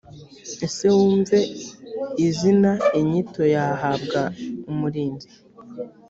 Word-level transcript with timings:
ese 0.65 0.85
wumve 0.95 1.37
izina 2.27 2.71
inyito 2.99 3.41
y 3.53 3.57
ahabwa 3.69 4.21
umurinzi 4.71 5.29